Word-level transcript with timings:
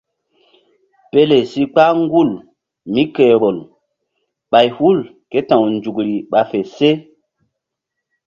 Pele 1.11 1.37
si 1.51 1.61
kpah 1.71 1.91
gul 2.11 2.31
mí 2.93 3.03
ke 3.15 3.25
vbol 3.37 3.57
bay 4.51 4.67
hul 4.75 4.97
ké 5.31 5.39
ta̧w 5.49 5.63
nzukri 5.75 6.15
ɓa 6.31 6.41
fe 6.49 6.59
se. 6.75 6.89